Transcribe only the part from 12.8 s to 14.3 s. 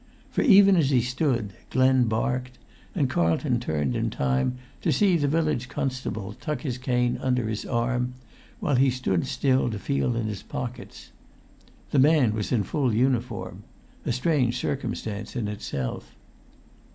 uniform—a